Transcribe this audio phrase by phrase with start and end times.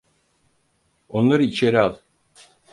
[1.09, 1.97] Onları içeri al.